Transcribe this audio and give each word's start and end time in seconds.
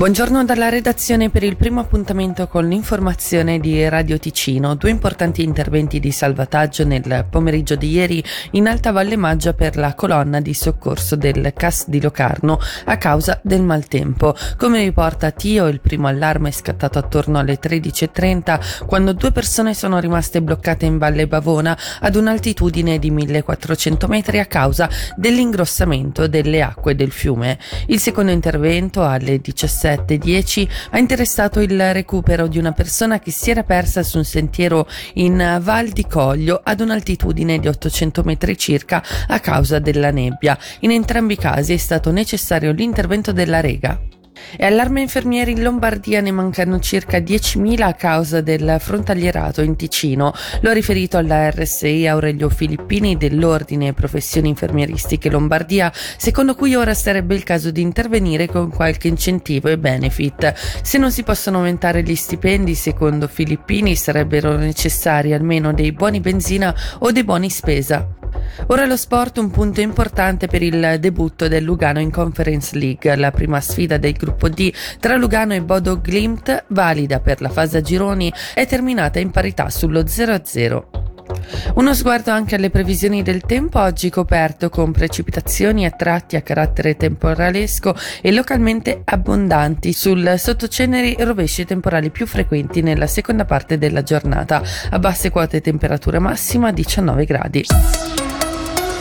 Buongiorno 0.00 0.46
dalla 0.46 0.70
redazione 0.70 1.28
per 1.28 1.42
il 1.42 1.56
primo 1.56 1.80
appuntamento 1.80 2.48
con 2.48 2.66
l'informazione 2.66 3.60
di 3.60 3.86
Radio 3.86 4.18
Ticino. 4.18 4.74
Due 4.74 4.88
importanti 4.88 5.42
interventi 5.42 6.00
di 6.00 6.10
salvataggio 6.10 6.86
nel 6.86 7.26
pomeriggio 7.28 7.74
di 7.74 7.90
ieri 7.90 8.24
in 8.52 8.66
Alta 8.66 8.92
Valle 8.92 9.16
Maggia 9.18 9.52
per 9.52 9.76
la 9.76 9.94
colonna 9.94 10.40
di 10.40 10.54
soccorso 10.54 11.16
del 11.16 11.52
CAS 11.54 11.90
di 11.90 12.00
Locarno 12.00 12.58
a 12.86 12.96
causa 12.96 13.40
del 13.42 13.60
maltempo. 13.60 14.34
Come 14.56 14.82
riporta 14.82 15.32
Tio, 15.32 15.66
il 15.66 15.82
primo 15.82 16.06
allarme 16.06 16.48
è 16.48 16.52
scattato 16.52 16.98
attorno 16.98 17.38
alle 17.38 17.58
13.30 17.60 18.86
quando 18.86 19.12
due 19.12 19.32
persone 19.32 19.74
sono 19.74 19.98
rimaste 19.98 20.40
bloccate 20.40 20.86
in 20.86 20.96
Valle 20.96 21.26
Bavona 21.26 21.76
ad 22.00 22.14
un'altitudine 22.16 22.98
di 22.98 23.10
1400 23.10 24.08
metri 24.08 24.38
a 24.38 24.46
causa 24.46 24.88
dell'ingrossamento 25.14 26.26
delle 26.26 26.62
acque 26.62 26.94
del 26.94 27.10
fiume. 27.10 27.58
Il 27.88 27.98
secondo 27.98 28.32
intervento 28.32 29.04
alle 29.04 29.38
17 29.40 29.88
17.10 29.94 30.68
ha 30.90 30.98
interessato 30.98 31.60
il 31.60 31.92
recupero 31.92 32.46
di 32.46 32.58
una 32.58 32.72
persona 32.72 33.18
che 33.18 33.30
si 33.30 33.50
era 33.50 33.62
persa 33.62 34.02
su 34.02 34.18
un 34.18 34.24
sentiero 34.24 34.86
in 35.14 35.58
Val 35.60 35.88
di 35.88 36.06
Coglio 36.06 36.60
ad 36.62 36.80
un'altitudine 36.80 37.58
di 37.58 37.68
800 37.68 38.22
metri 38.22 38.56
circa 38.56 39.02
a 39.26 39.40
causa 39.40 39.78
della 39.78 40.10
nebbia. 40.10 40.58
In 40.80 40.90
entrambi 40.90 41.34
i 41.34 41.36
casi 41.36 41.72
è 41.72 41.78
stato 41.78 42.10
necessario 42.10 42.72
l'intervento 42.72 43.32
della 43.32 43.60
Rega. 43.60 44.09
E 44.56 44.64
allarme 44.64 45.00
infermieri 45.00 45.52
in 45.52 45.62
Lombardia 45.62 46.20
ne 46.20 46.30
mancano 46.30 46.78
circa 46.80 47.18
10.000 47.18 47.82
a 47.82 47.94
causa 47.94 48.40
del 48.40 48.76
frontalierato 48.78 49.62
in 49.62 49.76
Ticino. 49.76 50.32
Lo 50.60 50.70
ha 50.70 50.72
riferito 50.72 51.16
alla 51.16 51.50
RSI 51.50 52.06
Aurelio 52.06 52.48
Filippini 52.48 53.16
dell'Ordine 53.16 53.92
Professioni 53.92 54.48
Infermieristiche 54.48 55.30
Lombardia, 55.30 55.92
secondo 55.94 56.54
cui 56.54 56.74
ora 56.74 56.94
sarebbe 56.94 57.34
il 57.34 57.42
caso 57.42 57.70
di 57.70 57.80
intervenire 57.80 58.46
con 58.46 58.70
qualche 58.70 59.08
incentivo 59.08 59.68
e 59.68 59.78
benefit. 59.78 60.52
Se 60.82 60.98
non 60.98 61.10
si 61.10 61.22
possono 61.22 61.58
aumentare 61.58 62.02
gli 62.02 62.14
stipendi, 62.14 62.74
secondo 62.74 63.28
Filippini 63.28 63.96
sarebbero 63.96 64.56
necessari 64.56 65.32
almeno 65.32 65.72
dei 65.72 65.92
buoni 65.92 66.20
benzina 66.20 66.74
o 66.98 67.10
dei 67.12 67.24
buoni 67.24 67.50
spesa. 67.50 68.19
Ora 68.66 68.86
lo 68.86 68.96
sport, 68.96 69.38
un 69.38 69.50
punto 69.50 69.80
importante 69.80 70.46
per 70.46 70.62
il 70.62 70.96
debutto 71.00 71.48
del 71.48 71.64
Lugano 71.64 72.00
in 72.00 72.10
Conference 72.10 72.76
League, 72.76 73.14
la 73.16 73.30
prima 73.30 73.60
sfida 73.60 73.96
del 73.96 74.12
gruppo 74.12 74.48
D 74.48 74.72
tra 74.98 75.16
Lugano 75.16 75.54
e 75.54 75.62
Bodo 75.62 76.00
Glimt, 76.02 76.64
valida 76.68 77.20
per 77.20 77.40
la 77.40 77.48
fase 77.48 77.78
a 77.78 77.80
gironi, 77.80 78.32
è 78.54 78.66
terminata 78.66 79.18
in 79.18 79.30
parità 79.30 79.70
sullo 79.70 80.02
0-0. 80.02 81.00
Uno 81.74 81.94
sguardo 81.94 82.30
anche 82.30 82.56
alle 82.56 82.70
previsioni 82.70 83.22
del 83.22 83.42
tempo, 83.42 83.78
oggi 83.78 84.10
coperto 84.10 84.68
con 84.68 84.92
precipitazioni 84.92 85.84
a 85.86 85.90
tratti 85.90 86.36
a 86.36 86.42
carattere 86.42 86.96
temporalesco 86.96 87.94
e 88.20 88.32
localmente 88.32 89.02
abbondanti, 89.04 89.92
sul 89.92 90.34
sottoceneri 90.36 91.16
rovesci 91.20 91.64
temporali 91.64 92.10
più 92.10 92.26
frequenti 92.26 92.82
nella 92.82 93.06
seconda 93.06 93.44
parte 93.44 93.78
della 93.78 94.02
giornata, 94.02 94.62
a 94.90 94.98
basse 94.98 95.30
quote 95.30 95.60
temperatura 95.60 96.18
massima 96.18 96.72
19 96.72 97.24
gradi. 97.24 97.64